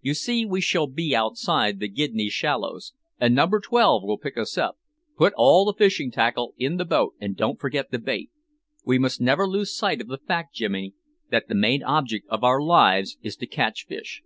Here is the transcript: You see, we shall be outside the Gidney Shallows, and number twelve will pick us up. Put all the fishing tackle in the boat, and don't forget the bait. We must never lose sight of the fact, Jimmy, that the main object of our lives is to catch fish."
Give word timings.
You 0.00 0.14
see, 0.14 0.46
we 0.46 0.62
shall 0.62 0.86
be 0.86 1.14
outside 1.14 1.80
the 1.80 1.88
Gidney 1.90 2.30
Shallows, 2.30 2.94
and 3.20 3.34
number 3.34 3.60
twelve 3.60 4.04
will 4.04 4.16
pick 4.16 4.38
us 4.38 4.56
up. 4.56 4.78
Put 5.18 5.34
all 5.36 5.66
the 5.66 5.74
fishing 5.74 6.10
tackle 6.10 6.54
in 6.56 6.78
the 6.78 6.86
boat, 6.86 7.12
and 7.20 7.36
don't 7.36 7.60
forget 7.60 7.90
the 7.90 7.98
bait. 7.98 8.30
We 8.86 8.98
must 8.98 9.20
never 9.20 9.46
lose 9.46 9.76
sight 9.76 10.00
of 10.00 10.06
the 10.08 10.16
fact, 10.16 10.54
Jimmy, 10.54 10.94
that 11.30 11.48
the 11.48 11.54
main 11.54 11.82
object 11.82 12.26
of 12.30 12.42
our 12.42 12.62
lives 12.62 13.18
is 13.20 13.36
to 13.36 13.46
catch 13.46 13.84
fish." 13.84 14.22